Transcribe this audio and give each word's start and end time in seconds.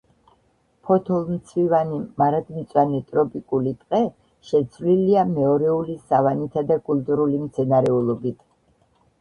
ფოთოლმცვივანი 0.85 1.99
მარადმწვანე 2.21 3.01
ტროპიკული 3.11 3.73
ტყე 3.83 3.99
შეცვლილია 4.53 5.27
მეორეული 5.35 5.99
სავანითა 6.09 6.67
და 6.73 6.79
კულტურული 6.89 7.47
მცენარეულობით. 7.47 8.43